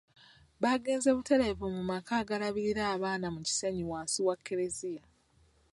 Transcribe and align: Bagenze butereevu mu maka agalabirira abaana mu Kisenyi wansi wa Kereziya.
Bagenze 0.63 1.09
butereevu 1.17 1.65
mu 1.75 1.83
maka 1.91 2.11
agalabirira 2.21 2.83
abaana 2.95 3.27
mu 3.35 3.41
Kisenyi 3.47 3.83
wansi 3.91 4.19
wa 4.27 4.35
Kereziya. 4.45 5.03